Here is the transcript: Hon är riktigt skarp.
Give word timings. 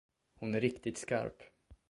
Hon 0.35 0.55
är 0.55 0.61
riktigt 0.61 0.97
skarp. 0.97 1.43